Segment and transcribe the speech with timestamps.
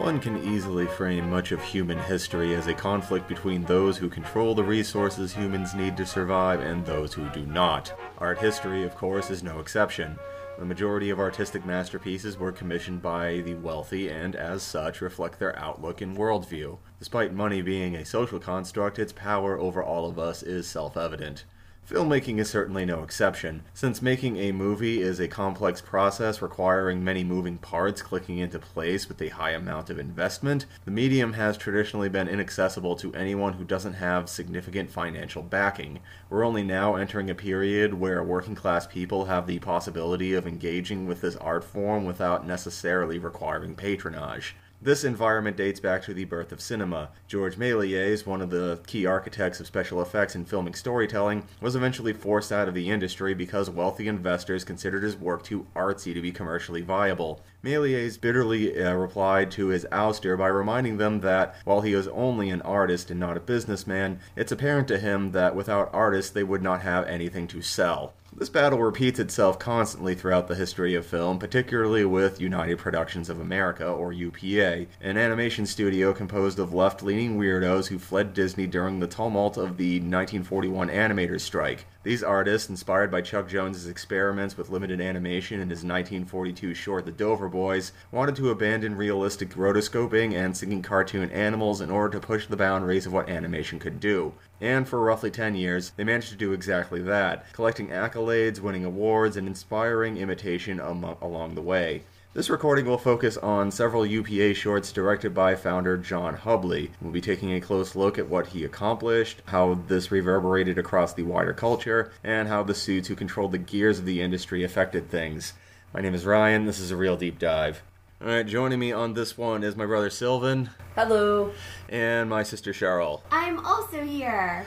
[0.00, 4.54] One can easily frame much of human history as a conflict between those who control
[4.54, 7.92] the resources humans need to survive and those who do not.
[8.16, 10.18] Art history, of course, is no exception.
[10.58, 15.56] The majority of artistic masterpieces were commissioned by the wealthy and, as such, reflect their
[15.58, 16.78] outlook and worldview.
[16.98, 21.44] Despite money being a social construct, its power over all of us is self evident.
[21.90, 23.64] Filmmaking is certainly no exception.
[23.74, 29.08] Since making a movie is a complex process requiring many moving parts clicking into place
[29.08, 33.64] with a high amount of investment, the medium has traditionally been inaccessible to anyone who
[33.64, 35.98] doesn't have significant financial backing.
[36.28, 41.08] We're only now entering a period where working class people have the possibility of engaging
[41.08, 44.54] with this art form without necessarily requiring patronage.
[44.82, 47.10] This environment dates back to the birth of cinema.
[47.28, 52.14] George Méliès, one of the key architects of special effects and filming storytelling, was eventually
[52.14, 56.32] forced out of the industry because wealthy investors considered his work too artsy to be
[56.32, 57.42] commercially viable.
[57.62, 62.48] Méliès bitterly uh, replied to his ouster by reminding them that, while he was only
[62.48, 66.62] an artist and not a businessman, it's apparent to him that without artists they would
[66.62, 68.14] not have anything to sell.
[68.32, 73.40] This battle repeats itself constantly throughout the history of film, particularly with United Productions of
[73.40, 79.00] America, or UPA, an animation studio composed of left leaning weirdos who fled Disney during
[79.00, 81.86] the tumult of the 1941 animators' strike.
[82.04, 87.12] These artists, inspired by Chuck Jones's experiments with limited animation in his 1942 short The
[87.12, 92.46] Dover Boys, wanted to abandon realistic rotoscoping and singing cartoon animals in order to push
[92.46, 94.32] the boundaries of what animation could do.
[94.60, 99.36] And for roughly 10 years, they managed to do exactly that, collecting accolades, winning awards,
[99.36, 102.02] and inspiring imitation along the way.
[102.32, 106.90] This recording will focus on several UPA shorts directed by founder John Hubley.
[107.00, 111.24] We'll be taking a close look at what he accomplished, how this reverberated across the
[111.24, 115.54] wider culture, and how the suits who controlled the gears of the industry affected things.
[115.92, 117.82] My name is Ryan, this is a real deep dive.
[118.22, 121.52] Alright, joining me on this one is my brother Sylvan Hello.
[121.88, 123.22] and my sister Cheryl.
[123.30, 124.66] I'm also here.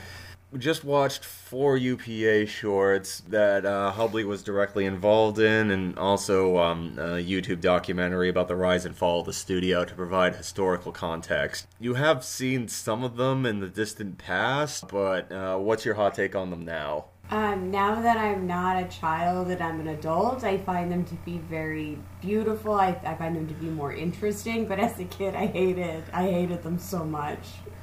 [0.50, 6.58] We just watched four UPA shorts that uh, Hubley was directly involved in, and also
[6.58, 10.90] um, a YouTube documentary about the rise and fall of the studio to provide historical
[10.90, 11.68] context.
[11.78, 16.14] You have seen some of them in the distant past, but uh, what's your hot
[16.14, 17.04] take on them now?
[17.34, 21.16] Um, now that I'm not a child and I'm an adult, I find them to
[21.24, 22.74] be very beautiful.
[22.74, 24.66] I, I find them to be more interesting.
[24.66, 27.40] But as a kid, I hated I hated them so much.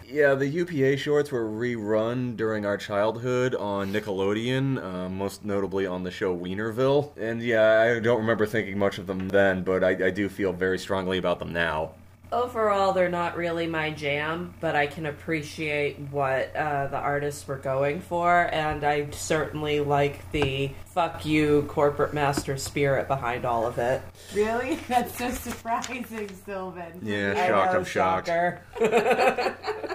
[0.08, 6.04] Yeah, the UPA shorts were rerun during our childhood on Nickelodeon, uh, most notably on
[6.04, 7.12] the show Weinerville.
[7.18, 10.54] And yeah, I don't remember thinking much of them then, but I, I do feel
[10.54, 11.92] very strongly about them now.
[12.32, 17.58] Overall, they're not really my jam, but I can appreciate what uh, the artists were
[17.58, 23.78] going for, and I certainly like the fuck you corporate master spirit behind all of
[23.80, 24.02] it.
[24.34, 27.02] Really, that's so surprising, Sylvan.
[27.02, 28.30] Yeah, I shocked, know, I'm shocked.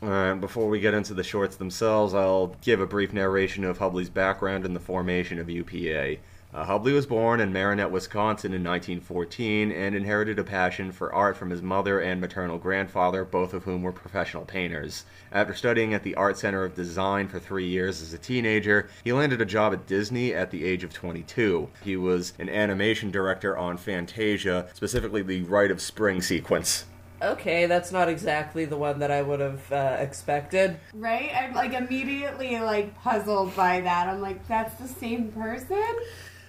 [0.00, 4.10] Alright, before we get into the shorts themselves, I'll give a brief narration of Hubley's
[4.10, 6.18] background and the formation of UPA.
[6.52, 11.36] Uh, Hubley was born in Marinette, Wisconsin in 1914 and inherited a passion for art
[11.36, 15.04] from his mother and maternal grandfather, both of whom were professional painters.
[15.30, 19.12] After studying at the Art Center of Design for three years as a teenager, he
[19.12, 21.68] landed a job at Disney at the age of 22.
[21.84, 26.86] He was an animation director on Fantasia, specifically the Rite of Spring sequence.
[27.20, 30.78] okay, that's not exactly the one that I would have uh, expected.
[30.94, 31.30] Right?
[31.34, 34.08] I'm like immediately like puzzled by that.
[34.08, 35.84] I'm like, that's the same person.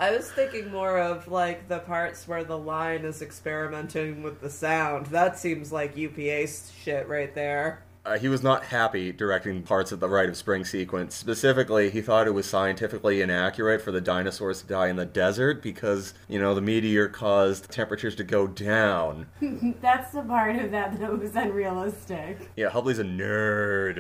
[0.01, 4.49] I was thinking more of like the parts where the line is experimenting with the
[4.49, 5.07] sound.
[5.07, 6.47] That seems like UPA
[6.83, 7.83] shit right there.
[8.05, 11.15] Uh, he was not happy directing parts of the Rite of Spring sequence.
[11.15, 15.61] Specifically, he thought it was scientifically inaccurate for the dinosaurs to die in the desert
[15.61, 19.27] because, you know, the meteor caused temperatures to go down.
[19.81, 22.49] That's the part of that that was unrealistic.
[22.55, 23.99] Yeah, Hubley's a nerd.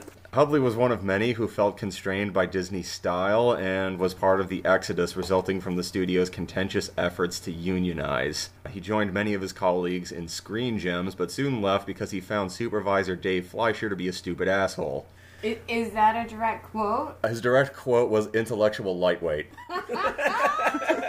[0.33, 4.47] Hubley was one of many who felt constrained by Disney's style and was part of
[4.47, 8.49] the exodus resulting from the studio's contentious efforts to unionize.
[8.69, 12.53] He joined many of his colleagues in Screen Gems, but soon left because he found
[12.53, 15.05] supervisor Dave Fleischer to be a stupid asshole.
[15.43, 17.17] Is that a direct quote?
[17.27, 19.47] His direct quote was intellectual lightweight.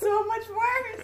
[0.00, 0.99] So much worse.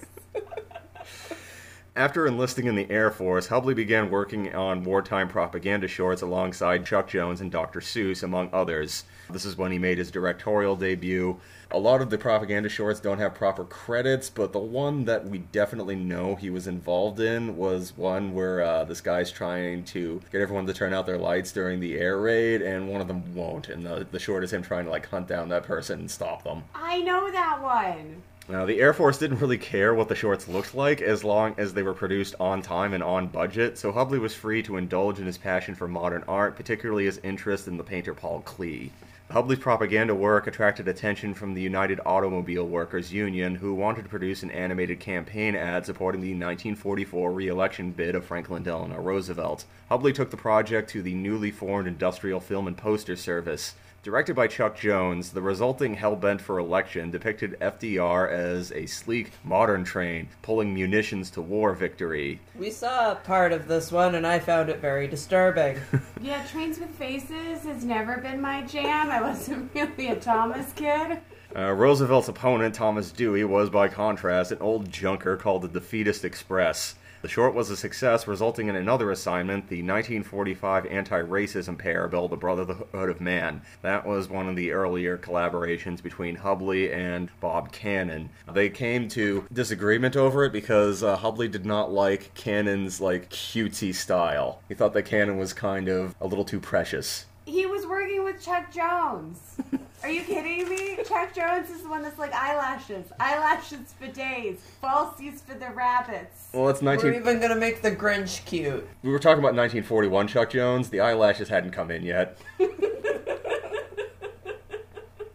[1.96, 7.08] After enlisting in the Air Force, Hubley began working on wartime propaganda shorts alongside Chuck
[7.08, 7.80] Jones and Dr.
[7.80, 9.04] Seuss, among others.
[9.30, 11.40] This is when he made his directorial debut.
[11.70, 15.38] A lot of the propaganda shorts don't have proper credits, but the one that we
[15.38, 20.42] definitely know he was involved in was one where uh, this guy's trying to get
[20.42, 23.70] everyone to turn out their lights during the air raid, and one of them won't.
[23.70, 26.44] And the, the short is him trying to like hunt down that person and stop
[26.44, 26.64] them.
[26.74, 28.22] I know that one.
[28.48, 31.74] Now, the Air Force didn't really care what the shorts looked like as long as
[31.74, 35.26] they were produced on time and on budget, so Hubley was free to indulge in
[35.26, 38.90] his passion for modern art, particularly his interest in the painter Paul Klee.
[39.32, 44.44] Hubley's propaganda work attracted attention from the United Automobile Workers Union, who wanted to produce
[44.44, 49.64] an animated campaign ad supporting the 1944 re-election bid of Franklin Delano Roosevelt.
[49.90, 53.74] Hubley took the project to the newly formed Industrial Film and Poster Service.
[54.06, 59.82] Directed by Chuck Jones, the resulting Hellbent for Election depicted FDR as a sleek, modern
[59.82, 62.38] train pulling munitions to war victory.
[62.56, 65.80] We saw part of this one, and I found it very disturbing.
[66.20, 69.10] Yeah, Trains with Faces has never been my jam.
[69.10, 71.18] I wasn't really a Thomas kid.
[71.54, 76.94] Uh, Roosevelt's opponent, Thomas Dewey, was by contrast an old junker called the Defeatist Express.
[77.22, 82.36] The short was a success, resulting in another assignment, the 1945 anti racism parable, The
[82.36, 83.62] Brotherhood of Man.
[83.82, 88.30] That was one of the earlier collaborations between Hubley and Bob Cannon.
[88.52, 93.94] They came to disagreement over it because uh, Hubley did not like Cannon's like cutesy
[93.94, 94.60] style.
[94.68, 97.26] He thought that Cannon was kind of a little too precious.
[97.46, 99.56] He was working with Chuck Jones.
[100.06, 100.98] Are you kidding me?
[101.04, 106.46] Chuck Jones is the one that's like eyelashes, eyelashes for days, falsies for the rabbits.
[106.52, 107.10] Well, it's 19.
[107.10, 108.88] We're even gonna make the Grinch cute.
[109.02, 110.90] We were talking about 1941 Chuck Jones.
[110.90, 112.38] The eyelashes hadn't come in yet.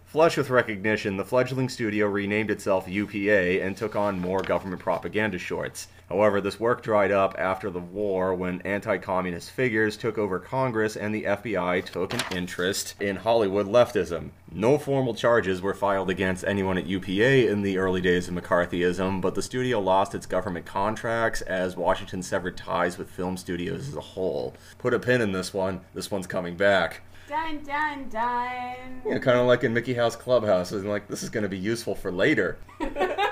[0.06, 5.38] Flush with recognition, the fledgling studio renamed itself UPA and took on more government propaganda
[5.38, 5.90] shorts.
[6.12, 10.98] However, this work dried up after the war when anti communist figures took over Congress
[10.98, 14.32] and the FBI took an interest in Hollywood leftism.
[14.52, 19.22] No formal charges were filed against anyone at UPA in the early days of McCarthyism,
[19.22, 23.96] but the studio lost its government contracts as Washington severed ties with film studios as
[23.96, 24.54] a whole.
[24.80, 27.04] Put a pin in this one, this one's coming back.
[27.30, 29.02] Dun dun dun.
[29.06, 31.58] Yeah, kind of like in Mickey House Clubhouse, and like this is going to be
[31.58, 32.58] useful for later.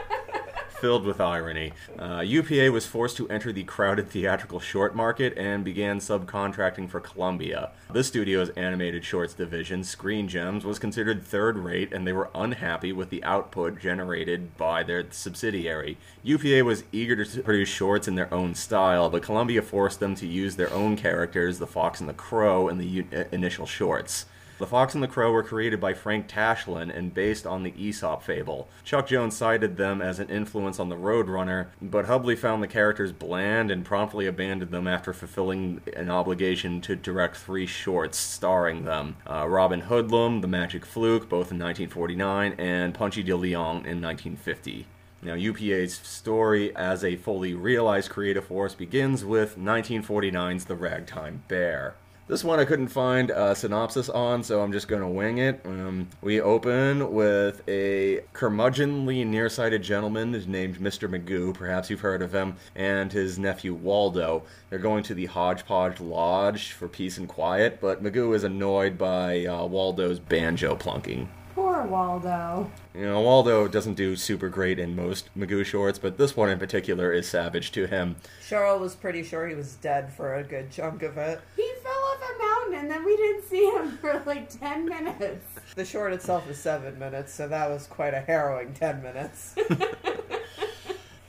[0.79, 5.65] Filled with irony, uh, UPA was forced to enter the crowded theatrical short market and
[5.65, 7.71] began subcontracting for Columbia.
[7.91, 12.93] The studio's animated shorts division, Screen Gems, was considered third rate, and they were unhappy
[12.93, 15.97] with the output generated by their subsidiary.
[16.23, 20.25] UPA was eager to produce shorts in their own style, but Columbia forced them to
[20.25, 24.27] use their own characters, the Fox and the Crow, in the u- uh, initial shorts.
[24.59, 28.21] The Fox and the Crow were created by Frank Tashlin and based on the Aesop
[28.21, 28.67] fable.
[28.83, 33.13] Chuck Jones cited them as an influence on the Roadrunner, but Hubley found the characters
[33.13, 39.15] bland and promptly abandoned them after fulfilling an obligation to direct three shorts starring them
[39.25, 44.87] uh, Robin Hoodlum, The Magic Fluke, both in 1949, and Punchy de Leon in 1950.
[45.21, 51.95] Now, UPA's story as a fully realized creative force begins with 1949's The Ragtime Bear.
[52.29, 55.61] This one I couldn't find a synopsis on, so I'm just going to wing it.
[55.65, 61.09] Um, we open with a curmudgeonly, nearsighted gentleman named Mr.
[61.09, 64.43] Magoo, perhaps you've heard of him, and his nephew Waldo.
[64.69, 69.47] They're going to the Hodgepodge Lodge for peace and quiet, but Magoo is annoyed by
[69.47, 71.29] uh, Waldo's banjo plunking.
[71.55, 72.69] Poor Waldo.
[72.93, 76.59] You know, Waldo doesn't do super great in most Magoo shorts, but this one in
[76.59, 78.17] particular is savage to him.
[78.47, 81.41] Cheryl was pretty sure he was dead for a good chunk of it.
[81.55, 81.68] He
[82.71, 85.45] fell off a mountain and then we didn't see him for like 10 minutes.
[85.75, 89.55] The short itself is seven minutes, so that was quite a harrowing ten minutes.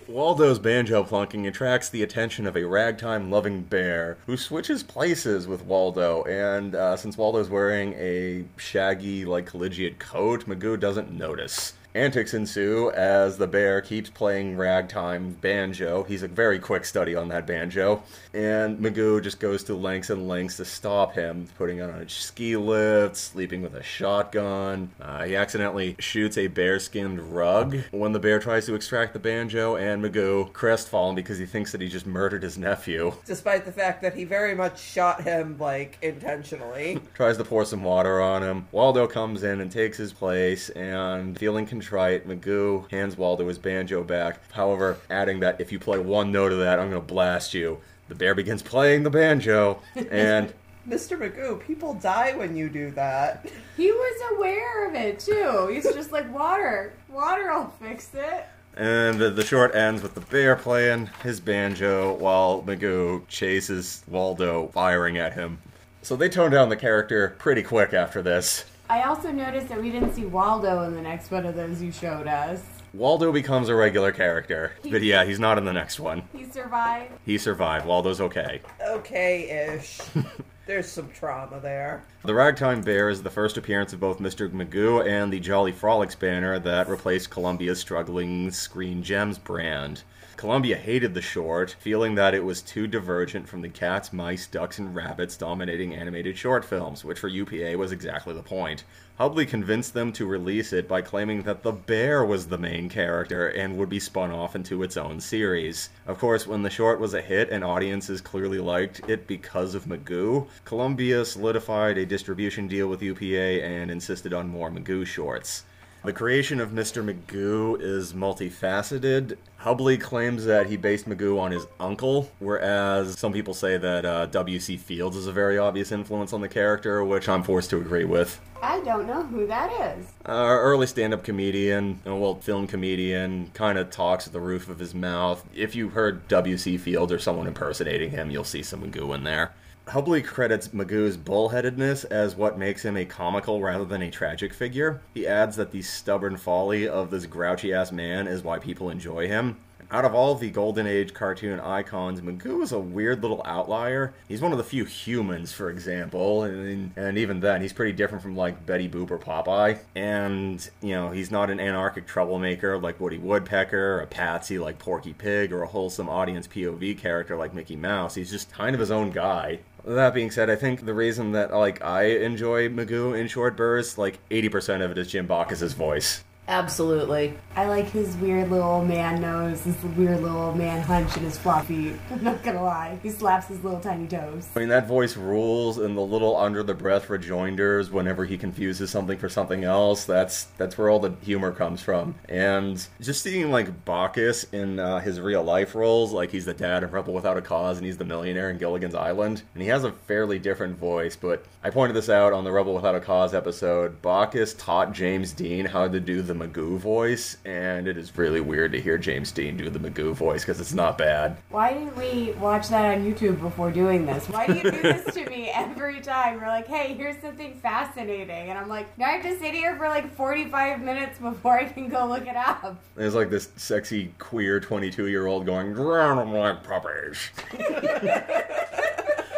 [0.09, 5.63] Waldo's banjo plunking attracts the attention of a ragtime loving bear who switches places with
[5.63, 11.75] Waldo, and uh, since Waldo's wearing a shaggy, like collegiate coat, Magoo doesn't notice.
[11.95, 16.05] Antics ensue as the bear keeps playing ragtime banjo.
[16.05, 18.05] He's a very quick study on that banjo.
[18.33, 22.57] And Magoo just goes to lengths and lengths to stop him, putting on a ski
[22.57, 24.91] lift, sleeping with a shotgun.
[25.01, 29.75] Uh, he accidentally shoots a bear-skinned rug when the bear tries to extract the banjo,
[29.75, 34.01] and Magoo, crestfallen because he thinks that he just murdered his nephew, Despite the fact
[34.03, 37.01] that he very much shot him, like, intentionally.
[37.15, 38.69] tries to pour some water on him.
[38.71, 44.05] Waldo comes in and takes his place, and feeling contrite, Magoo hands Waldo his banjo
[44.05, 44.39] back.
[44.53, 47.79] However, adding that if you play one note of that, I'm going to blast you.
[48.09, 50.53] The bear begins playing the banjo, and
[50.87, 51.17] Mr.
[51.19, 53.47] Magoo, people die when you do that.
[53.77, 55.71] He was aware of it too.
[55.73, 56.93] He's just like, water.
[57.09, 58.47] Water will fix it.
[58.77, 64.69] and the, the short ends with the bear playing his banjo while Magoo chases Waldo,
[64.69, 65.59] firing at him.
[66.03, 68.65] So they tone down the character pretty quick after this.
[68.91, 71.93] I also noticed that we didn't see Waldo in the next one of those you
[71.93, 72.61] showed us.
[72.93, 76.25] Waldo becomes a regular character, but yeah, he's not in the next one.
[76.33, 77.13] He survived.
[77.25, 77.87] He survived.
[77.87, 78.61] Waldo's okay.
[78.85, 80.01] Okay ish.
[80.67, 82.03] There's some trauma there.
[82.25, 84.51] The Ragtime Bear is the first appearance of both Mr.
[84.51, 90.03] Magoo and the Jolly Frolics banner that replaced Columbia's struggling Screen Gems brand.
[90.41, 94.79] Columbia hated the short, feeling that it was too divergent from the cats, mice, ducks,
[94.79, 98.85] and rabbits dominating animated short films, which for UPA was exactly the point.
[99.19, 103.49] Hubley convinced them to release it by claiming that the bear was the main character
[103.49, 105.91] and would be spun off into its own series.
[106.07, 109.85] Of course, when the short was a hit and audiences clearly liked it because of
[109.85, 115.65] Magoo, Columbia solidified a distribution deal with UPA and insisted on more Magoo shorts.
[116.03, 117.05] The creation of Mr.
[117.05, 119.37] Magoo is multifaceted.
[119.61, 124.25] Hubley claims that he based Magoo on his uncle, whereas some people say that uh,
[124.25, 124.79] W.C.
[124.79, 128.41] Fields is a very obvious influence on the character, which I'm forced to agree with.
[128.63, 130.07] I don't know who that is.
[130.25, 134.79] Uh, early stand-up comedian, uh, well, film comedian, kind of talks at the roof of
[134.79, 135.47] his mouth.
[135.55, 136.79] If you heard W.C.
[136.79, 139.53] Fields or someone impersonating him, you'll see some Magoo in there.
[139.91, 145.01] Hubley credits Magoo's bullheadedness as what makes him a comical rather than a tragic figure.
[145.15, 149.27] He adds that the stubborn folly of this grouchy ass man is why people enjoy
[149.27, 149.57] him.
[149.93, 154.15] Out of all the Golden Age cartoon icons, Magoo is a weird little outlier.
[154.29, 158.23] He's one of the few humans, for example, and, and even then, he's pretty different
[158.23, 159.81] from like Betty Boop or Popeye.
[159.97, 165.13] And, you know, he's not an anarchic troublemaker like Woody Woodpecker, a patsy like Porky
[165.13, 168.15] Pig, or a wholesome audience POV character like Mickey Mouse.
[168.15, 169.59] He's just kind of his own guy.
[169.85, 173.99] That being said, I think the reason that like I enjoy Magoo in short bursts,
[173.99, 176.23] like 80% of it is Jim Backus's voice.
[176.51, 177.35] Absolutely.
[177.55, 181.97] I like his weird little man nose, his weird little man hunch, and his floppy.
[182.11, 182.99] I'm not gonna lie.
[183.05, 184.49] He slaps his little tiny toes.
[184.57, 188.91] I mean, that voice rules, and the little under the breath rejoinders whenever he confuses
[188.91, 190.05] something for something else.
[190.05, 192.17] That's that's where all the humor comes from.
[192.29, 196.83] And just seeing like Backus in uh, his real life roles, like he's the dad
[196.83, 199.85] in Rebel Without a Cause, and he's the millionaire in Gilligan's Island, and he has
[199.85, 201.15] a fairly different voice.
[201.15, 204.03] But I pointed this out on the Rebel Without a Cause episode.
[204.03, 208.73] Backus taught James Dean how to do the Magoo voice, and it is really weird
[208.73, 211.37] to hear James Dean do the Magoo voice because it's not bad.
[211.51, 214.29] Why didn't we watch that on YouTube before doing this?
[214.29, 216.41] Why do you do this to me every time?
[216.41, 218.49] We're like, hey, here's something fascinating.
[218.49, 221.65] And I'm like, now I have to sit here for like 45 minutes before I
[221.65, 222.83] can go look it up.
[222.97, 227.31] There's like this sexy queer 22 year old going, drown like puppies.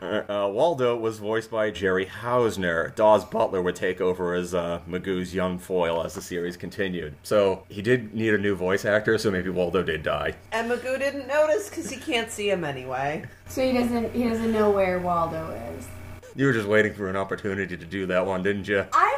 [0.00, 2.94] Uh, Waldo was voiced by Jerry Hausner.
[2.94, 7.14] Daws Butler would take over as uh, Magoo's young foil as the series continued.
[7.22, 10.34] So he did need a new voice actor, so maybe Waldo did die.
[10.52, 13.24] And Magoo didn't notice because he can't see him anyway.
[13.48, 15.88] So he doesn't he doesn't know where Waldo is.
[16.34, 18.80] You were just waiting for an opportunity to do that one, didn't you?
[18.80, 19.15] I was waiting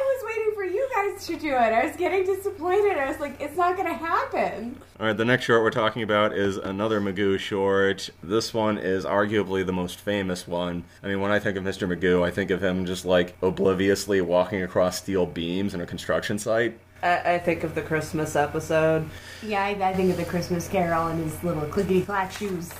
[1.19, 1.55] for to do it.
[1.55, 2.97] I was getting disappointed.
[2.97, 4.79] I was like, it's not gonna happen.
[4.99, 8.09] All right, the next short we're talking about is another Magoo short.
[8.23, 10.83] This one is arguably the most famous one.
[11.03, 11.87] I mean, when I think of Mr.
[11.87, 16.39] Magoo, I think of him just like obliviously walking across steel beams in a construction
[16.39, 16.79] site.
[17.01, 19.09] I, I think of the Christmas episode.
[19.43, 22.71] Yeah, I, I think of the Christmas Carol and his little clickety clack shoes.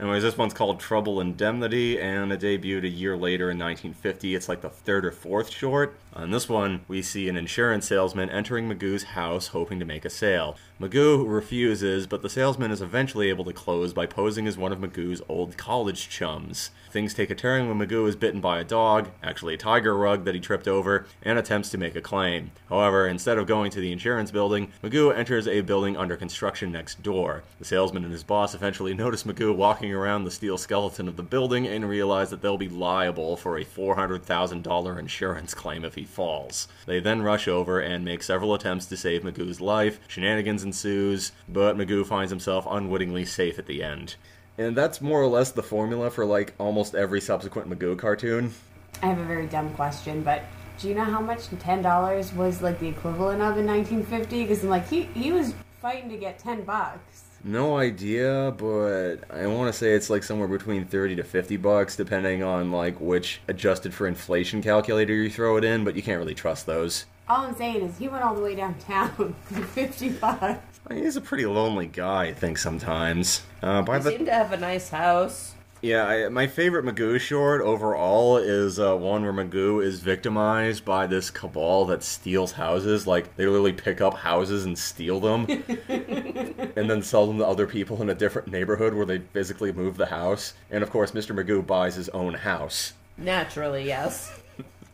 [0.00, 4.36] Anyways, this one's called Trouble Indemnity, and it debuted a year later in 1950.
[4.36, 5.98] It's like the third or fourth short.
[6.14, 10.10] On this one, we see an insurance salesman entering Magoo's house hoping to make a
[10.10, 10.56] sale.
[10.80, 14.78] Magoo refuses, but the salesman is eventually able to close by posing as one of
[14.78, 16.70] Magoo's old college chums.
[16.90, 20.24] Things take a turn when Magoo is bitten by a dog, actually a tiger rug
[20.24, 22.52] that he tripped over, and attempts to make a claim.
[22.68, 27.02] However, instead of going to the insurance building, Magoo enters a building under construction next
[27.02, 27.44] door.
[27.58, 31.22] The salesman and his boss eventually notice Magoo walking around the steel skeleton of the
[31.22, 36.68] building and realize that they'll be liable for a $400,000 insurance claim if he falls.
[36.86, 40.00] They then rush over and make several attempts to save Magoo's life.
[40.08, 44.16] Shenanigans ensues, but Magoo finds himself unwittingly safe at the end.
[44.56, 48.54] And that's more or less the formula for like almost every subsequent Magoo cartoon.
[49.02, 50.42] I have a very dumb question, but
[50.78, 54.42] do you know how much ten dollars was like the equivalent of in 1950?
[54.42, 57.27] Because I'm like he he was fighting to get ten bucks.
[57.44, 61.94] No idea, but I want to say it's like somewhere between 30 to 50 bucks
[61.96, 66.18] depending on like which adjusted for inflation calculator you throw it in, but you can't
[66.18, 67.06] really trust those.
[67.28, 70.80] All I'm saying is he went all the way downtown for fifty bucks.
[70.88, 73.42] I mean, he's a pretty lonely guy, I think sometimes.
[73.62, 75.54] Uh, by He the seemed to have a nice house.
[75.80, 81.06] Yeah, I, my favorite Magoo short overall is uh, one where Magoo is victimized by
[81.06, 83.06] this cabal that steals houses.
[83.06, 85.46] Like, they literally pick up houses and steal them,
[85.88, 89.96] and then sell them to other people in a different neighborhood where they physically move
[89.96, 90.54] the house.
[90.70, 91.32] And of course, Mr.
[91.36, 92.94] Magoo buys his own house.
[93.16, 94.32] Naturally, yes.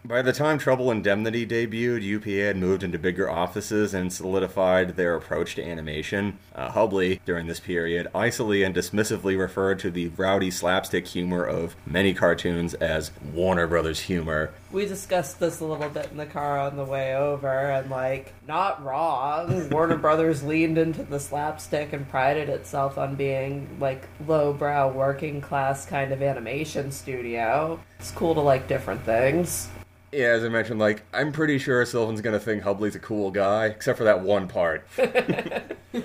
[0.07, 5.15] By the time Trouble Indemnity debuted, UPA had moved into bigger offices and solidified their
[5.15, 6.39] approach to animation.
[6.55, 11.75] Uh, Hubley, during this period, icily and dismissively referred to the rowdy slapstick humor of
[11.87, 14.53] many cartoons as Warner Brothers humor.
[14.73, 18.35] We discussed this a little bit in the car on the way over, and like,
[18.47, 19.71] not wrong.
[19.71, 25.87] Warner Brothers leaned into the slapstick and prided itself on being like lowbrow, working class
[25.87, 27.81] kind of animation studio.
[27.99, 29.71] It's cool to like different things.
[30.15, 33.67] Yeah, as I mentioned, like, I'm pretty sure Sylvan's gonna think Hubley's a cool guy,
[33.67, 34.87] except for that one part.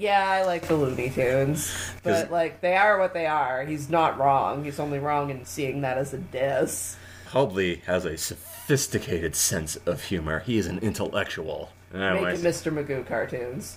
[0.00, 1.74] Yeah, I like the Looney Tunes,
[2.04, 3.64] but like they are what they are.
[3.64, 4.62] He's not wrong.
[4.62, 6.96] He's only wrong in seeing that as a diss.
[7.30, 10.38] Hubley has a sophisticated sense of humor.
[10.38, 11.70] He is an intellectual.
[11.92, 12.44] Anyways.
[12.44, 12.72] Making Mr.
[12.86, 13.76] Magoo cartoons.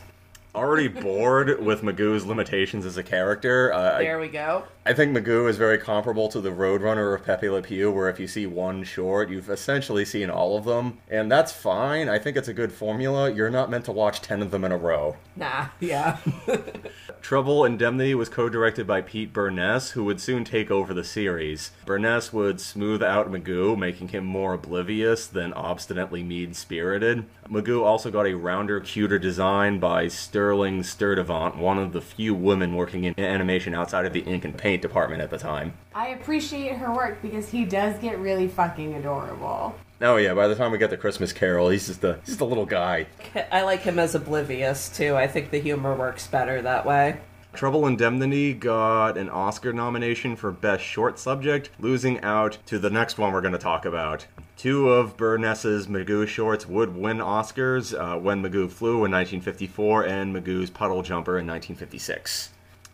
[0.54, 3.74] already bored with Magoo's limitations as a character.
[3.74, 4.66] Uh, There we go.
[4.84, 8.20] I think Magoo is very comparable to the Roadrunner of Pepe Le Pew, where if
[8.20, 10.98] you see one short, you've essentially seen all of them.
[11.08, 12.10] And that's fine.
[12.10, 13.32] I think it's a good formula.
[13.32, 15.18] You're not meant to watch 10 of them in a row.
[15.36, 16.18] Nah, yeah.
[17.22, 21.72] Trouble Indemnity was co-directed by Pete Burness, who would soon take over the series.
[21.86, 27.26] Burness would smooth out Magoo, making him more oblivious than obstinately mean-spirited.
[27.48, 32.76] Magoo also got a rounder, cuter design by Sterling Sturtevant, one of the few women
[32.76, 35.74] working in animation outside of the ink and paint department at the time.
[35.94, 39.76] I appreciate her work because he does get really fucking adorable.
[40.00, 42.46] Oh yeah, by the time we get to Christmas Carol, he's just a just a
[42.46, 43.08] little guy.
[43.52, 45.16] I like him as oblivious too.
[45.16, 47.20] I think the humor works better that way.
[47.54, 53.18] Trouble Indemnity got an Oscar nomination for Best Short Subject, losing out to the next
[53.18, 54.26] one we're going to talk about.
[54.56, 60.34] Two of Burness's Magoo shorts would win Oscars uh, When Magoo Flew in 1954 and
[60.34, 62.52] Magoo's Puddle Jumper in 1956.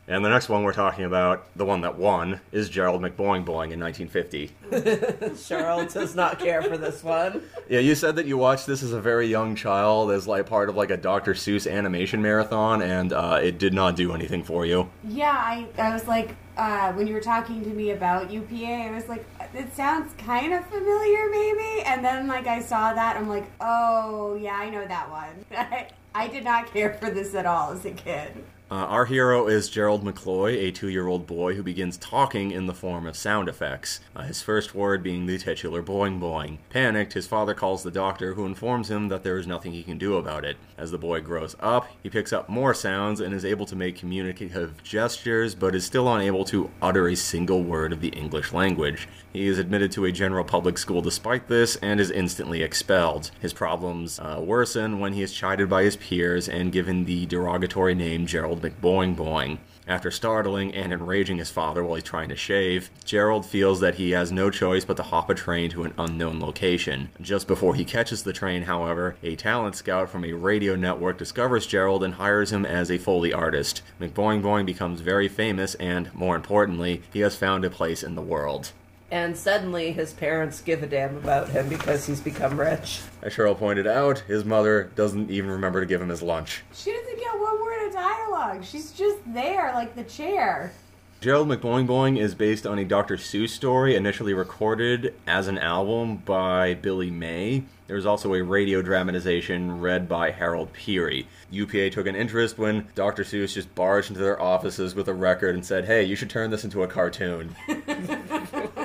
[0.10, 3.72] And the next one we're talking about, the one that won, is Gerald McBoing Boing
[3.74, 4.52] in 1950.
[4.72, 7.42] Cheryl does not care for this one.
[7.68, 10.70] Yeah, you said that you watched this as a very young child, as like part
[10.70, 11.34] of like a Dr.
[11.34, 14.90] Seuss animation marathon, and uh, it did not do anything for you.
[15.04, 18.92] Yeah, I, I was like, uh, when you were talking to me about UPA, I
[18.92, 21.84] was like, it sounds kind of familiar, maybe.
[21.84, 25.46] And then, like, I saw that, I'm like, oh, yeah, I know that one.
[25.52, 28.44] I, I did not care for this at all as a kid.
[28.70, 32.66] Uh, our hero is Gerald McCloy, a two year old boy who begins talking in
[32.66, 36.58] the form of sound effects, uh, his first word being the titular boing boing.
[36.70, 39.98] Panicked, his father calls the doctor, who informs him that there is nothing he can
[39.98, 40.58] do about it.
[40.78, 43.96] As the boy grows up, he picks up more sounds and is able to make
[43.96, 49.08] communicative gestures, but is still unable to utter a single word of the English language.
[49.32, 53.32] He is admitted to a general public school despite this and is instantly expelled.
[53.40, 57.96] His problems uh, worsen when he is chided by his peers and given the derogatory
[57.96, 59.60] name Gerald McBoing Boing.
[59.88, 64.12] After startling and enraging his father while he's trying to shave, Gerald feels that he
[64.12, 67.10] has no choice but to hop a train to an unknown location.
[67.22, 71.66] Just before he catches the train, however, a talent scout from a radio network discovers
[71.66, 73.82] Gerald and hires him as a Foley artist.
[74.02, 78.22] McBoing Boing becomes very famous and, more importantly, he has found a place in the
[78.22, 78.74] world.
[79.10, 83.02] And suddenly his parents give a damn about him because he's become rich.
[83.22, 86.64] As Cheryl pointed out, his mother doesn't even remember to give him his lunch.
[86.74, 88.66] She doesn't get one word of dialogue.
[88.66, 90.74] She's just there, like the chair.
[91.20, 93.18] Gerald McBoing Boing is based on a Dr.
[93.18, 97.64] Seuss story initially recorded as an album by Billy May.
[97.88, 101.28] There's also a radio dramatization read by Harold Peary.
[101.50, 103.24] UPA took an interest when Dr.
[103.24, 106.52] Seuss just barged into their offices with a record and said, Hey, you should turn
[106.52, 107.56] this into a cartoon.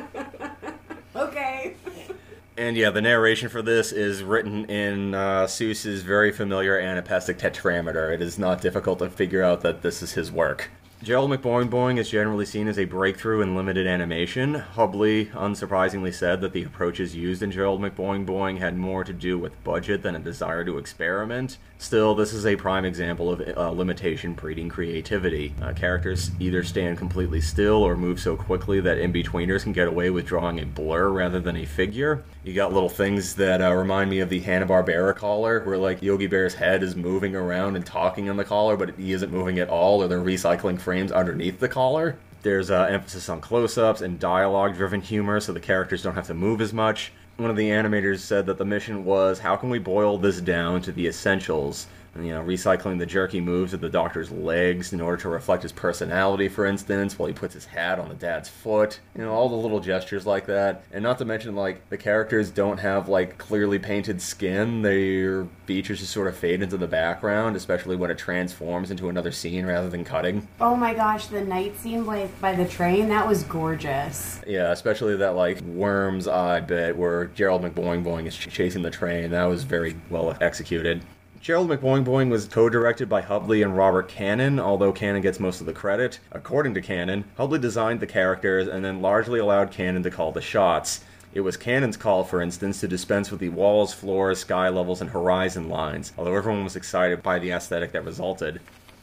[2.56, 8.12] And yeah, the narration for this is written in uh, Seuss's very familiar anapestic tetrameter.
[8.12, 10.70] It is not difficult to figure out that this is his work.
[11.02, 14.62] Gerald McBoing Boing is generally seen as a breakthrough in limited animation.
[14.76, 19.36] Hubley unsurprisingly said that the approaches used in Gerald McBoing Boing had more to do
[19.36, 21.58] with budget than a desire to experiment.
[21.78, 25.52] Still, this is a prime example of uh, limitation breeding creativity.
[25.60, 30.10] Uh, characters either stand completely still or move so quickly that in-betweeners can get away
[30.10, 32.22] with drawing a blur rather than a figure.
[32.44, 36.28] You got little things that uh, remind me of the Hanna-Barbera collar, where like Yogi
[36.28, 39.68] Bear's head is moving around and talking in the collar, but he isn't moving at
[39.68, 42.16] all, or they're recycling frames underneath the collar.
[42.42, 46.60] There's uh, emphasis on close-ups and dialogue-driven humor, so the characters don't have to move
[46.60, 47.12] as much.
[47.36, 50.82] One of the animators said that the mission was how can we boil this down
[50.82, 51.86] to the essentials?
[52.16, 55.72] You know, recycling the jerky moves of the doctor's legs in order to reflect his
[55.72, 59.00] personality, for instance, while he puts his hat on the dad's foot.
[59.16, 60.84] You know, all the little gestures like that.
[60.92, 64.82] And not to mention, like, the characters don't have, like, clearly painted skin.
[64.82, 69.32] Their features just sort of fade into the background, especially when it transforms into another
[69.32, 70.46] scene rather than cutting.
[70.60, 74.40] Oh my gosh, the night scene like by the train, that was gorgeous.
[74.46, 78.90] Yeah, especially that, like, worm's eye bit where Gerald McBoing Boing is ch- chasing the
[78.90, 79.30] train.
[79.30, 81.02] That was very well executed.
[81.42, 85.66] Gerald McBoing Boing was co-directed by Hubley and Robert Cannon, although Cannon gets most of
[85.66, 86.20] the credit.
[86.30, 90.40] According to Cannon, Hubley designed the characters and then largely allowed Cannon to call the
[90.40, 91.02] shots.
[91.34, 95.10] It was Cannon's call, for instance, to dispense with the walls, floors, sky levels, and
[95.10, 98.60] horizon lines, although everyone was excited by the aesthetic that resulted.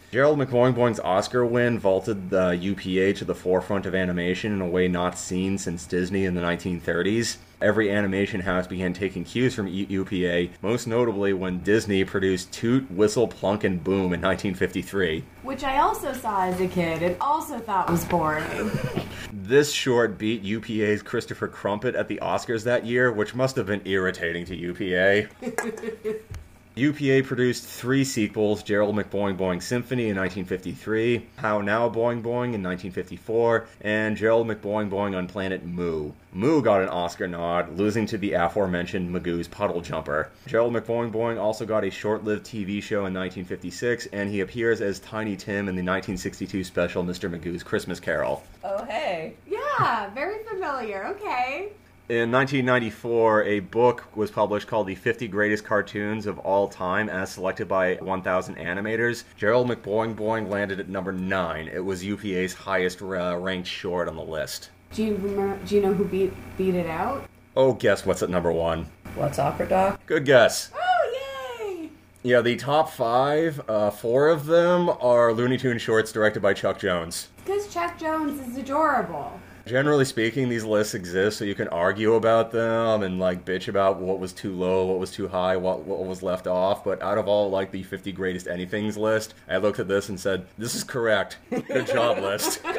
[0.09, 4.65] Gerald McBoing Boing's Oscar win vaulted the UPA to the forefront of animation in a
[4.65, 7.35] way not seen since Disney in the 1930s.
[7.61, 13.27] Every animation house began taking cues from UPA, most notably when Disney produced Toot, Whistle,
[13.27, 15.25] Plunk, and Boom in 1953.
[15.43, 18.71] Which I also saw as a kid and also thought was boring.
[19.33, 23.81] This short beat UPA's Christopher Crumpet at the Oscars that year, which must have been
[23.83, 25.27] irritating to UPA.
[26.75, 32.63] UPA produced three sequels Gerald McBoing Boing Symphony in 1953, How Now Boing Boing in
[32.63, 36.11] 1954, and Gerald McBoing Boing on Planet Moo.
[36.31, 40.29] Moo got an Oscar nod, losing to the aforementioned Magoo's Puddle Jumper.
[40.45, 44.79] Gerald McBoing Boing also got a short lived TV show in 1956, and he appears
[44.79, 47.29] as Tiny Tim in the 1962 special Mr.
[47.29, 48.43] Magoo's Christmas Carol.
[48.63, 49.33] Oh, hey.
[49.47, 51.07] yeah, very familiar.
[51.07, 51.71] Okay.
[52.09, 57.29] In 1994, a book was published called The 50 Greatest Cartoons of All Time as
[57.29, 59.25] selected by 1,000 animators.
[59.37, 61.67] Gerald McBoing Boing landed at number 9.
[61.67, 64.71] It was UPA's highest uh, ranked short on the list.
[64.91, 67.29] Do you remember, do you know who beat beat it out?
[67.55, 68.87] Oh, guess what's at number 1?
[69.13, 70.01] What's Opera Doc?
[70.07, 70.71] Good guess.
[70.73, 71.91] Oh yay!
[72.23, 76.79] Yeah, the top five, uh, four of them are Looney Tunes shorts directed by Chuck
[76.79, 77.27] Jones.
[77.45, 79.39] Because Chuck Jones is adorable.
[79.69, 83.99] Generally speaking, these lists exist so you can argue about them and like bitch about
[83.99, 86.83] what was too low, what was too high, what what was left off.
[86.83, 90.19] But out of all like the 50 greatest anythings list, I looked at this and
[90.19, 91.37] said, "This is correct.
[91.51, 92.71] Good job, list." All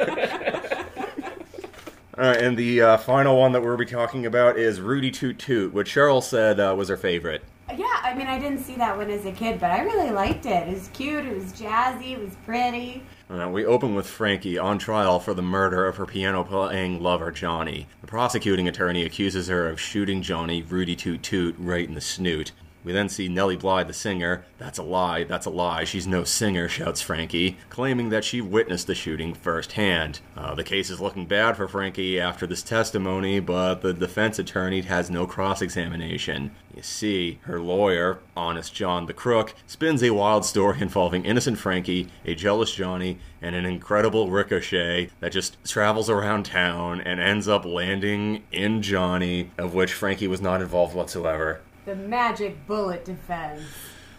[2.26, 5.72] right, and the uh, final one that we'll be talking about is Rudy Toot Toot,
[5.72, 7.44] which Cheryl said uh, was her favorite.
[7.72, 10.44] Yeah, I mean, I didn't see that one as a kid, but I really liked
[10.44, 10.66] it.
[10.66, 13.05] It was cute, it was jazzy, it was pretty.
[13.30, 17.30] Uh, we open with Frankie on trial for the murder of her piano playing lover,
[17.30, 17.86] Johnny.
[18.00, 22.50] The prosecuting attorney accuses her of shooting Johnny, Rudy Toot Toot, right in the snoot.
[22.82, 24.44] We then see Nellie Bly, the singer.
[24.58, 28.86] That's a lie, that's a lie, she's no singer, shouts Frankie, claiming that she witnessed
[28.86, 30.20] the shooting firsthand.
[30.36, 34.80] Uh, the case is looking bad for Frankie after this testimony, but the defense attorney
[34.82, 36.50] has no cross examination.
[36.74, 42.08] You see, her lawyer, Honest John the Crook, spins a wild story involving innocent Frankie,
[42.24, 47.64] a jealous Johnny, and an incredible ricochet that just travels around town and ends up
[47.64, 51.60] landing in Johnny, of which Frankie was not involved whatsoever.
[51.90, 53.62] The magic bullet defense.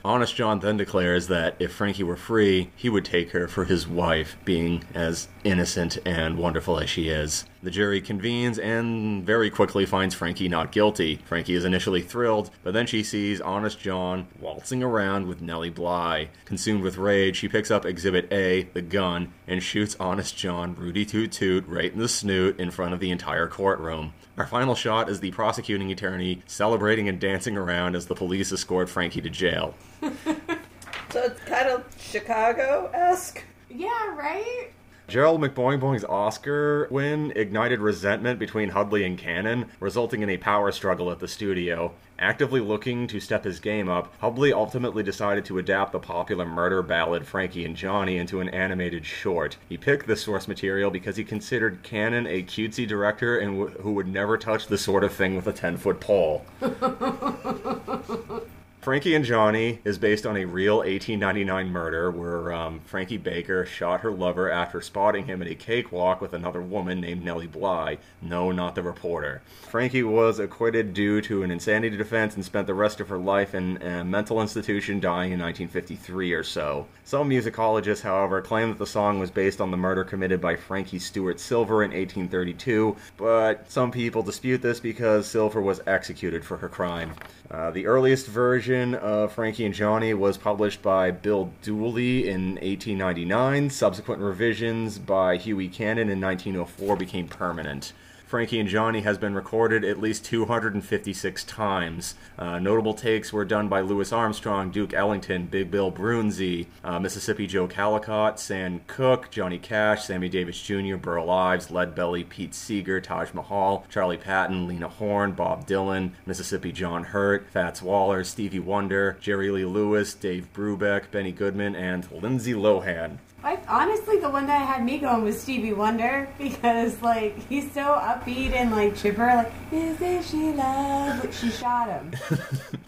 [0.04, 3.88] Honest John then declares that if Frankie were free, he would take her for his
[3.88, 7.46] wife, being as innocent and wonderful as she is.
[7.64, 11.22] The jury convenes and very quickly finds Frankie not guilty.
[11.24, 16.28] Frankie is initially thrilled, but then she sees Honest John waltzing around with Nellie Bly.
[16.44, 21.06] Consumed with rage, she picks up Exhibit A, the gun, and shoots Honest John Rudy
[21.06, 24.12] Toot Toot right in the snoot in front of the entire courtroom.
[24.42, 28.90] Our final shot is the prosecuting attorney celebrating and dancing around as the police escort
[28.90, 29.76] Frankie to jail.
[30.02, 33.44] So it's kind of Chicago esque.
[33.70, 34.72] Yeah, right?
[35.08, 40.72] Gerald McBoing Boing's Oscar win ignited resentment between Hubley and Cannon, resulting in a power
[40.72, 41.94] struggle at the studio.
[42.22, 46.84] Actively looking to step his game up, Hubley ultimately decided to adapt the popular murder
[46.84, 49.58] ballad Frankie and Johnny into an animated short.
[49.68, 53.94] He picked this source material because he considered Cannon a cutesy director and w- who
[53.94, 56.46] would never touch the sort of thing with a 10 foot pole.
[58.82, 64.02] Frankie and Johnny is based on a real 1899 murder where um, Frankie Baker shot
[64.02, 68.00] her lover after spotting him at a cakewalk with another woman named Nellie Bly.
[68.24, 69.44] No, not the reporter.
[69.62, 73.54] Frankie was acquitted due to an insanity defense and spent the rest of her life
[73.54, 76.88] in a mental institution, dying in 1953 or so.
[77.12, 80.98] Some musicologists, however, claim that the song was based on the murder committed by Frankie
[80.98, 86.70] Stewart Silver in 1832, but some people dispute this because Silver was executed for her
[86.70, 87.12] crime.
[87.50, 93.70] Uh, the earliest version of Frankie and Johnny was published by Bill Dooley in 1899.
[93.72, 97.92] Subsequent revisions by Huey Cannon in 1904 became permanent.
[98.32, 102.16] Frankie and Johnny has been recorded at least 256 times.
[102.40, 107.46] Uh, notable takes were done by Louis Armstrong, Duke Ellington, Big Bill Broonzy, uh, Mississippi
[107.46, 113.02] Joe Callicott, Sam Cooke, Johnny Cash, Sammy Davis Jr., Burl Ives, Lead Belly, Pete Seeger,
[113.02, 119.18] Taj Mahal, Charlie Patton, Lena Horne, Bob Dylan, Mississippi John Hurt, Fats Waller, Stevie Wonder,
[119.20, 123.18] Jerry Lee Lewis, Dave Brubeck, Benny Goodman, and Lindsay Lohan.
[123.44, 127.82] I honestly, the one that had me going was Stevie Wonder because like he's so
[127.82, 129.26] upbeat and like chipper.
[129.26, 131.22] Like, is this she love?
[131.22, 132.12] But she shot him.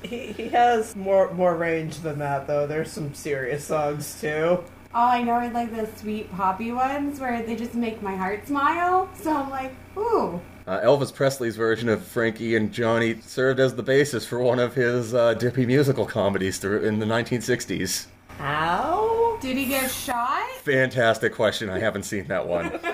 [0.03, 2.67] He, he has more more range than that, though.
[2.67, 4.61] There's some serious songs too.
[4.93, 8.45] All I know are like the sweet poppy ones where they just make my heart
[8.45, 9.09] smile.
[9.15, 10.41] So I'm like, ooh.
[10.67, 14.75] Uh, Elvis Presley's version of Frankie and Johnny served as the basis for one of
[14.75, 18.07] his uh, dippy musical comedies through in the 1960s.
[18.37, 19.37] How?
[19.41, 20.49] Did he get shot?
[20.63, 21.69] Fantastic question.
[21.69, 22.79] I haven't seen that one.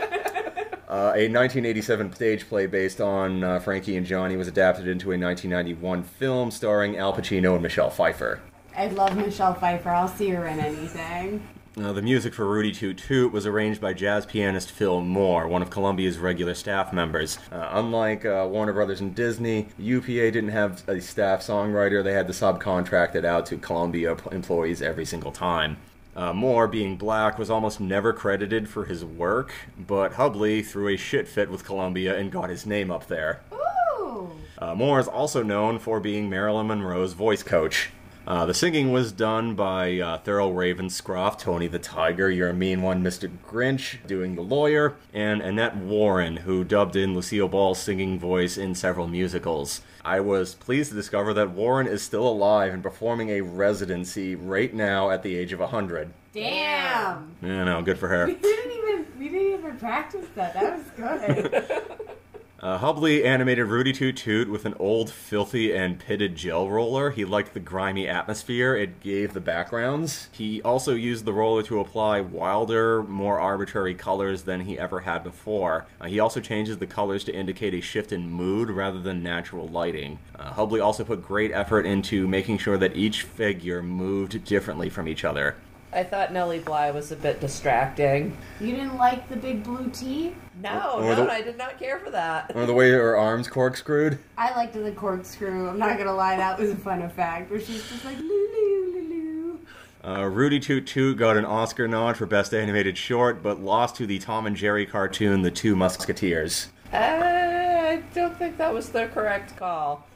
[0.90, 5.18] Uh, a 1987 stage play based on uh, Frankie and Johnny was adapted into a
[5.20, 8.40] 1991 film starring Al Pacino and Michelle Pfeiffer.
[8.76, 9.92] I love Michelle Pfeiffer.
[9.92, 11.48] I'll see her in anything.
[11.80, 15.62] Uh, the music for Rudy Toot Toot was arranged by jazz pianist Phil Moore, one
[15.62, 17.40] of Columbia's regular staff members.
[17.54, 22.04] Uh, unlike uh, Warner Brothers and Disney, UPA didn't have a staff songwriter.
[22.04, 25.78] They had to subcontract it out to Columbia employees every single time.
[26.18, 30.98] Uh, Moore, being black, was almost never credited for his work, but Hubley threw a
[30.98, 33.40] shit fit with Columbia and got his name up there.
[33.54, 34.32] Ooh.
[34.58, 37.92] Uh, Moore is also known for being Marilyn Monroe's voice coach.
[38.28, 42.82] Uh, the singing was done by uh, Thurl Ravenscroft, Tony the Tiger, You're a Mean
[42.84, 43.30] One, Mr.
[43.48, 48.76] Grinch, doing the lawyer, and Annette Warren, who dubbed in Lucille Ball's singing voice in
[48.76, 49.82] several musicals.
[50.06, 54.74] I was pleased to discover that Warren is still alive and performing a residency right
[54.74, 56.14] now at the age of 100.
[56.34, 57.36] Damn.
[57.42, 58.28] You know, good for her.
[58.28, 60.54] We didn't even we didn't even practice that.
[60.54, 61.82] That was good.
[62.62, 67.10] Uh, Hubley animated Rudy Toot Toot with an old, filthy, and pitted gel roller.
[67.10, 70.28] He liked the grimy atmosphere it gave the backgrounds.
[70.34, 75.24] He also used the roller to apply wilder, more arbitrary colors than he ever had
[75.24, 75.86] before.
[76.02, 79.70] Uh, he also changes the colors to indicate a shift in mood rather than natural
[79.70, 80.20] lighting.
[80.38, 85.08] Uh, Hubley also put great effort into making sure that each figure moved differently from
[85.08, 85.56] each other.
[85.92, 88.38] I thought Nellie Bly was a bit distracting.
[88.60, 90.36] you didn't like the big blue tea?
[90.62, 92.52] No, Or no, the- I did not care for that.
[92.54, 94.20] Or the way her arms corkscrewed.
[94.38, 95.68] I liked the corkscrew.
[95.70, 97.50] I'm not gonna lie, that was a fun effect.
[97.50, 99.60] Where she's just like loo loo loo loo.
[100.08, 104.06] Uh, Rudy Toot Toot got an Oscar nod for Best Animated Short, but lost to
[104.06, 106.68] the Tom and Jerry cartoon The Two Musketeers.
[106.94, 110.06] Uh, I don't think that was the correct call.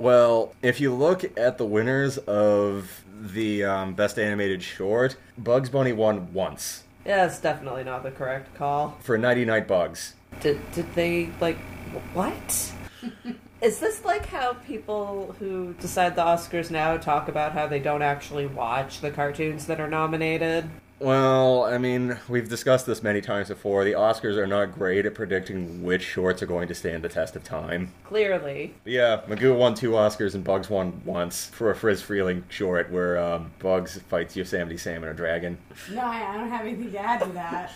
[0.00, 5.92] Well, if you look at the winners of the um, Best Animated Short, Bugs Bunny
[5.92, 8.96] won once Yeah, it's definitely not the correct call.
[9.00, 10.14] for Knighty Knight Bugs.
[10.40, 11.56] Did did they like
[11.92, 12.72] wh- what?
[13.60, 18.02] Is this like how people who decide the Oscars now talk about how they don't
[18.02, 20.68] actually watch the cartoons that are nominated?
[21.00, 23.84] Well, I mean, we've discussed this many times before.
[23.84, 27.36] The Oscars are not great at predicting which shorts are going to stand the test
[27.36, 27.92] of time.
[28.04, 28.74] Clearly.
[28.82, 32.90] But yeah, Magoo won two Oscars and Bugs won once for a Friz Freleng short
[32.90, 35.58] where um, Bugs fights Yosemite Sam and a dragon.
[35.92, 37.72] No, I I don't have anything to add to that.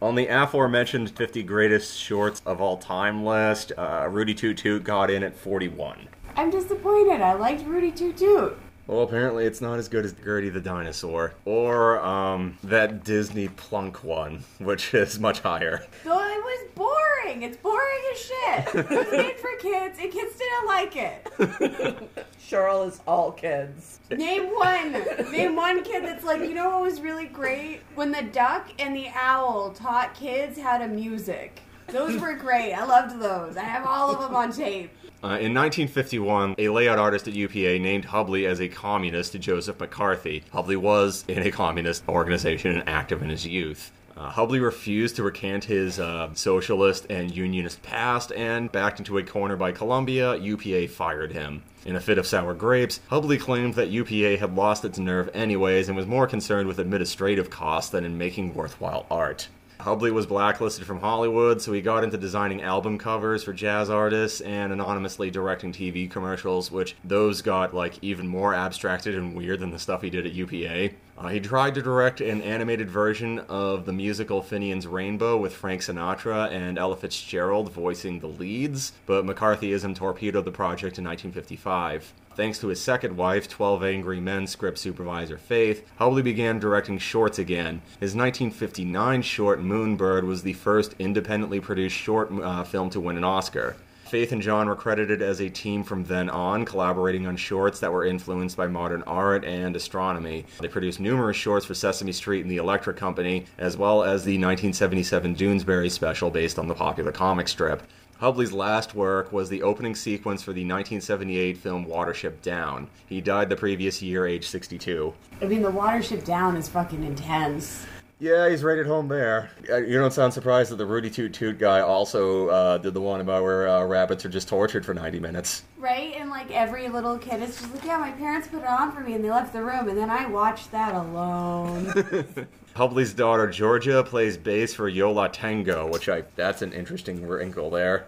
[0.00, 5.10] On the aforementioned 50 greatest shorts of all time list, uh, Rudy Toot Toot got
[5.10, 6.08] in at 41.
[6.36, 7.20] I'm disappointed.
[7.20, 8.58] I liked Rudy Toot Toot.
[8.86, 11.34] Well, apparently it's not as good as Gertie the Dinosaur.
[11.44, 15.84] Or, um, that Disney Plunk one, which is much higher.
[16.02, 17.42] So it was boring.
[17.42, 18.74] It's boring as shit.
[18.74, 22.26] It was made for kids, and kids didn't like it.
[22.40, 24.00] Cheryl is all kids.
[24.10, 24.92] Name one.
[25.30, 27.80] Name one kid that's like, you know what was really great?
[27.94, 31.60] When the duck and the owl taught kids how to music.
[31.88, 32.72] Those were great.
[32.72, 33.56] I loved those.
[33.56, 34.90] I have all of them on tape.
[35.24, 39.78] Uh, in 1951, a layout artist at UPA named Hubley as a communist to Joseph
[39.78, 40.42] McCarthy.
[40.52, 43.92] Hubley was in a communist organization and active in his youth.
[44.16, 49.22] Uh, Hubley refused to recant his uh, socialist and unionist past and, backed into a
[49.22, 51.62] corner by Columbia, UPA fired him.
[51.84, 55.88] In a fit of sour grapes, Hubley claimed that UPA had lost its nerve anyways
[55.88, 59.48] and was more concerned with administrative costs than in making worthwhile art.
[59.82, 64.40] Hubley was blacklisted from Hollywood, so he got into designing album covers for jazz artists
[64.40, 69.70] and anonymously directing TV commercials, which those got like even more abstracted and weird than
[69.70, 70.90] the stuff he did at UPA.
[71.18, 75.80] Uh, he tried to direct an animated version of the musical Finian's Rainbow with Frank
[75.80, 82.12] Sinatra and Ella Fitzgerald voicing the leads, but McCarthyism torpedoed the project in 1955.
[82.34, 87.38] Thanks to his second wife, 12 Angry Men script supervisor Faith, Hubley began directing shorts
[87.38, 87.82] again.
[88.00, 93.24] His 1959 short Moonbird was the first independently produced short uh, film to win an
[93.24, 93.76] Oscar.
[94.12, 97.92] Faith and John were credited as a team from then on, collaborating on shorts that
[97.92, 100.44] were influenced by modern art and astronomy.
[100.60, 104.32] They produced numerous shorts for Sesame Street and the Electric Company, as well as the
[104.32, 107.82] 1977 Doonesbury special based on the popular comic strip.
[108.22, 112.88] Hubley's last work was the opening sequence for the 1978 film Watership Down.
[113.08, 115.12] He died the previous year, age 62.
[115.40, 117.84] I mean, the Watership Down is fucking intense.
[118.20, 119.50] Yeah, he's right at home there.
[119.68, 123.00] Uh, You don't sound surprised that the Rudy Toot Toot guy also uh, did the
[123.00, 125.64] one about where uh, rabbits are just tortured for 90 minutes.
[125.76, 126.14] Right?
[126.14, 129.00] And like every little kid is just like, yeah, my parents put it on for
[129.00, 132.46] me and they left the room, and then I watched that alone.
[132.76, 137.70] Hubley's daughter Georgia plays bass for Yo La Tengo, which I that's an interesting wrinkle
[137.70, 138.06] there.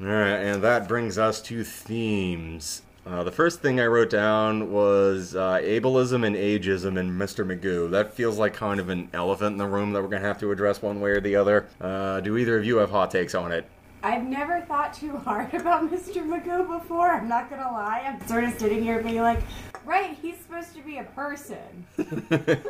[0.00, 2.82] All right, and that brings us to themes.
[3.06, 7.46] Uh, the first thing I wrote down was uh, ableism and ageism in Mr.
[7.46, 7.90] Magoo.
[7.90, 10.40] That feels like kind of an elephant in the room that we're going to have
[10.40, 11.68] to address one way or the other.
[11.80, 13.64] Uh, do either of you have hot takes on it?
[14.02, 16.24] I've never thought too hard about Mr.
[16.24, 18.04] Magoo before, I'm not gonna lie.
[18.06, 19.40] I'm sort of sitting here being like,
[19.84, 21.86] right, he's supposed to be a person.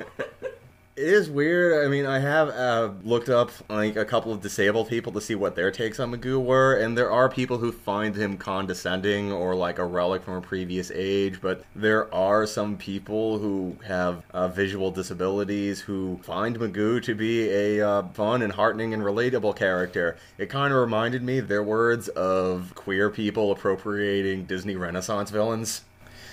[0.97, 1.85] It is weird.
[1.85, 5.35] I mean, I have uh, looked up like a couple of disabled people to see
[5.35, 9.55] what their takes on Magoo were, and there are people who find him condescending or
[9.55, 11.43] like a relic from a previous age.
[11.43, 17.51] But there are some people who have uh, visual disabilities who find Magoo to be
[17.51, 20.17] a uh, fun and heartening and relatable character.
[20.39, 25.83] It kind of reminded me their words of queer people appropriating Disney Renaissance villains.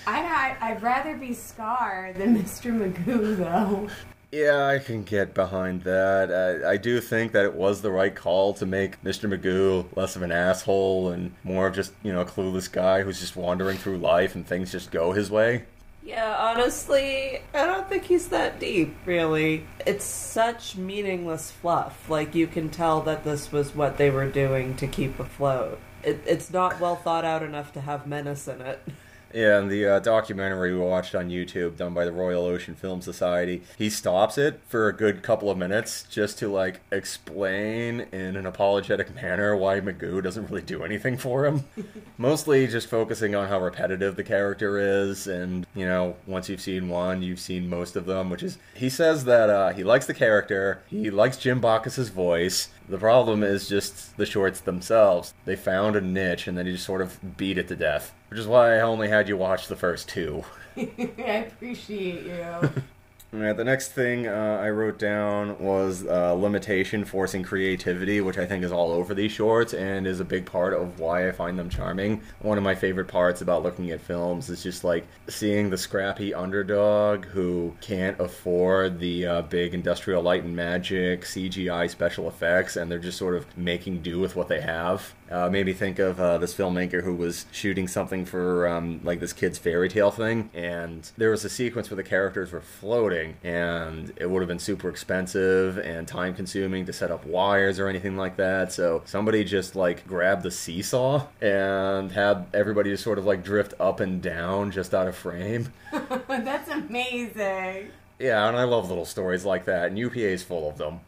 [0.07, 2.71] I, I, I'd rather be Scar than Mr.
[2.71, 3.89] Magoo, though.
[4.33, 6.63] Yeah, I can get behind that.
[6.65, 9.31] I, I do think that it was the right call to make Mr.
[9.31, 13.19] Magoo less of an asshole and more of just, you know, a clueless guy who's
[13.19, 15.65] just wandering through life and things just go his way.
[16.03, 19.67] Yeah, honestly, I don't think he's that deep, really.
[19.85, 22.09] It's such meaningless fluff.
[22.09, 25.77] Like, you can tell that this was what they were doing to keep afloat.
[26.01, 28.81] It, it's not well thought out enough to have menace in it.
[29.33, 33.01] Yeah, and the uh, documentary we watched on YouTube done by the Royal Ocean Film
[33.01, 38.35] Society, he stops it for a good couple of minutes just to like explain in
[38.35, 41.63] an apologetic manner why Magoo doesn't really do anything for him.
[42.19, 46.87] Mostly just focusing on how repetitive the character is, and you know, once you've seen
[46.87, 48.29] one, you've seen most of them.
[48.29, 52.69] Which is, he says that uh, he likes the character, he likes Jim Backus's voice.
[52.89, 55.33] The problem is just the shorts themselves.
[55.45, 58.13] They found a niche and then you just sort of beat it to death.
[58.29, 60.43] Which is why I only had you watch the first two.
[60.77, 62.69] I appreciate you.
[63.33, 68.45] Alright, the next thing uh, I wrote down was uh, limitation forcing creativity, which I
[68.45, 71.57] think is all over these shorts and is a big part of why I find
[71.57, 72.21] them charming.
[72.41, 76.31] One of my favorite parts about looking at films is just like seeing the scrappy
[76.31, 82.91] underdog who can't afford the uh, big industrial light and magic CGI special effects, and
[82.91, 85.15] they're just sort of making do with what they have.
[85.33, 89.19] Uh, made me think of uh, this filmmaker who was shooting something for um, like
[89.19, 93.35] this kid's fairy tale thing, and there was a sequence where the characters were floating,
[93.43, 97.87] and it would have been super expensive and time consuming to set up wires or
[97.87, 98.71] anything like that.
[98.71, 103.73] So somebody just like grabbed the seesaw and had everybody just sort of like drift
[103.79, 105.73] up and down just out of frame.
[106.27, 107.89] That's amazing.
[108.19, 110.99] Yeah, and I love little stories like that, and UPA is full of them.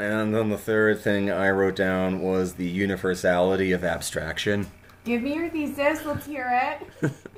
[0.00, 4.66] And then the third thing I wrote down was the universality of abstraction.
[5.04, 6.04] Give me your thesis.
[6.06, 7.12] Let's hear it.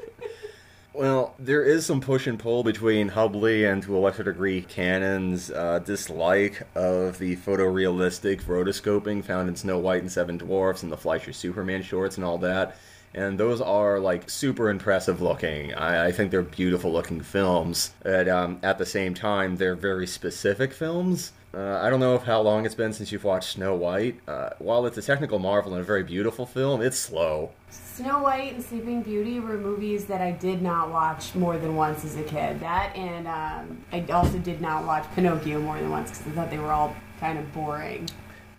[0.94, 5.51] Well, there is some push and pull between Hubley and, to a lesser degree, Cannon's
[5.51, 10.98] uh, dislike of the photorealistic rotoscoping found in Snow White and Seven Dwarfs and the
[10.98, 12.77] Fleischer Superman shorts and all that.
[13.14, 15.72] And those are like super impressive looking.
[15.72, 17.94] I, I think they're beautiful looking films.
[18.03, 21.33] But um, at the same time, they're very specific films.
[21.54, 24.20] Uh, I don't know if how long it's been since you've watched Snow White.
[24.26, 27.50] Uh, while it's a technical marvel and a very beautiful film, it's slow.
[27.68, 32.06] Snow White and Sleeping Beauty were movies that I did not watch more than once
[32.06, 32.60] as a kid.
[32.60, 36.50] That and um, I also did not watch Pinocchio more than once because I thought
[36.50, 38.08] they were all kind of boring.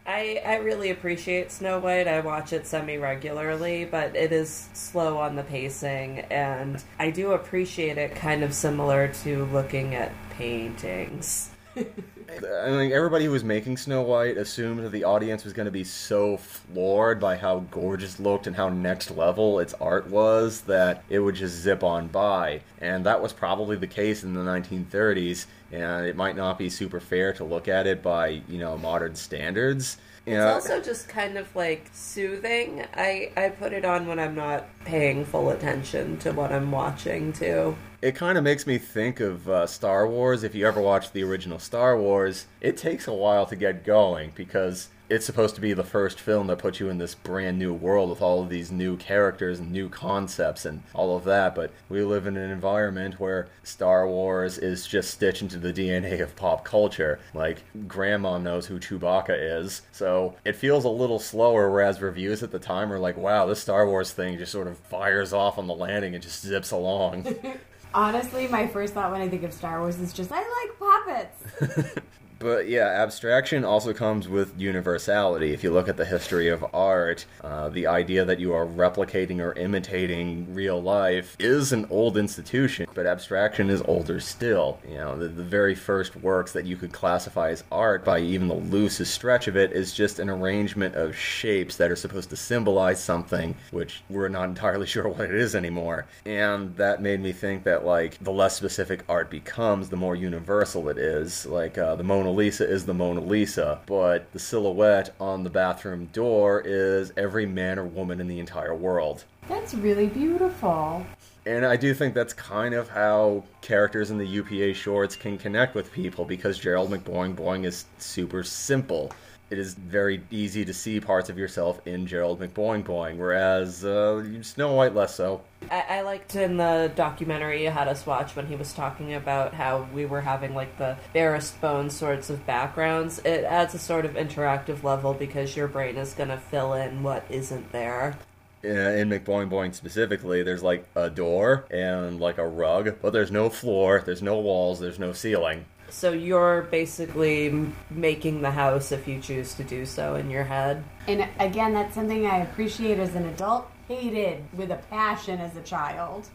[0.06, 2.08] I, I really appreciate Snow White.
[2.08, 7.32] I watch it semi regularly, but it is slow on the pacing, and I do
[7.32, 11.50] appreciate it kind of similar to looking at paintings.
[12.42, 15.72] I mean, everybody who was making Snow White assumed that the audience was going to
[15.72, 21.04] be so floored by how gorgeous looked and how next level its art was that
[21.10, 22.62] it would just zip on by.
[22.80, 25.46] And that was probably the case in the 1930s.
[25.72, 29.16] and it might not be super fair to look at it by you know modern
[29.16, 29.98] standards.
[30.26, 32.86] You It's know, also just kind of like soothing.
[32.94, 37.34] I, I put it on when I'm not paying full attention to what I'm watching
[37.34, 37.76] too.
[38.04, 40.44] It kind of makes me think of uh, Star Wars.
[40.44, 44.34] If you ever watched the original Star Wars, it takes a while to get going
[44.36, 47.74] because it's supposed to be the first film that puts you in this brand new
[47.74, 51.56] world with all of these new characters and new concepts and all of that.
[51.56, 56.22] But we live in an environment where Star Wars is just stitched into the DNA
[56.22, 57.22] of pop culture.
[57.34, 62.52] Like, grandma knows who Chewbacca is, so it feels a little slower, whereas reviews at
[62.52, 65.68] the time are like, wow, this Star Wars thing just sort of fires off on
[65.68, 67.34] the landing and just zips along.
[67.94, 72.00] Honestly, my first thought when I think of Star Wars is just I like puppets.
[72.44, 75.54] But yeah, abstraction also comes with universality.
[75.54, 79.40] If you look at the history of art, uh, the idea that you are replicating
[79.40, 84.78] or imitating real life is an old institution, but abstraction is older still.
[84.86, 88.50] You know, the, the very first works that you could classify as art by even
[88.50, 92.36] the loosest stretch of it is just an arrangement of shapes that are supposed to
[92.36, 96.08] symbolize something, which we're not entirely sure what it is anymore.
[96.26, 100.90] And that made me think that, like, the less specific art becomes, the more universal
[100.90, 101.46] it is.
[101.46, 106.08] Like, uh, the Mona Lisa is the Mona Lisa, but the silhouette on the bathroom
[106.14, 109.24] door is every man or woman in the entire world.
[109.48, 111.06] That's really beautiful.
[111.46, 115.76] And I do think that's kind of how characters in the UPA shorts can connect
[115.76, 119.12] with people because Gerald McBoing Boing is super simple.
[119.54, 124.42] It is very easy to see parts of yourself in Gerald McBoing Boing, whereas uh,
[124.42, 125.42] Snow White less so.
[125.70, 129.54] I, I liked in the documentary you had us watch when he was talking about
[129.54, 133.20] how we were having like the barest bones sorts of backgrounds.
[133.20, 137.04] It adds a sort of interactive level because your brain is going to fill in
[137.04, 138.18] what isn't there.
[138.64, 143.52] In McBoing Boing specifically, there's like a door and like a rug, but there's no
[143.52, 145.66] floor, there's no walls, there's no ceiling.
[145.94, 150.84] So you're basically making the house if you choose to do so in your head.
[151.08, 155.62] And again, that's something I appreciate as an adult, hated with a passion as a
[155.62, 156.28] child.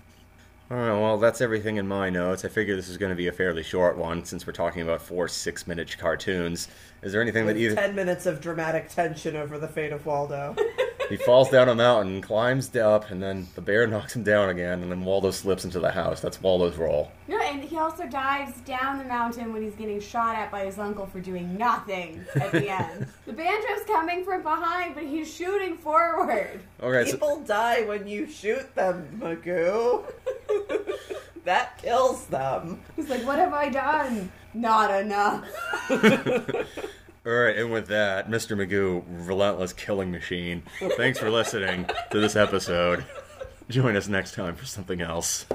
[0.70, 2.44] Alright, well, that's everything in my notes.
[2.44, 5.02] I figure this is going to be a fairly short one since we're talking about
[5.02, 6.68] four six minute cartoons.
[7.02, 7.74] Is there anything that either.
[7.74, 10.54] Ten minutes of dramatic tension over the fate of Waldo.
[11.09, 14.82] He falls down a mountain, climbs up, and then the bear knocks him down again,
[14.82, 16.20] and then Waldo slips into the house.
[16.20, 17.11] That's Waldo's role.
[17.28, 20.78] No, and he also dives down the mountain when he's getting shot at by his
[20.78, 23.06] uncle for doing nothing at the end.
[23.26, 26.61] the banjo's coming from behind, but he's shooting forward.
[26.82, 30.04] Okay, so, People die when you shoot them, Magoo.
[31.44, 32.80] that kills them.
[32.96, 34.30] He's like, What have I done?
[34.54, 35.44] Not enough.
[37.26, 38.56] Alright, and with that, Mr.
[38.56, 40.62] Magoo, relentless killing machine.
[40.96, 43.04] Thanks for listening to this episode.
[43.68, 45.46] Join us next time for something else.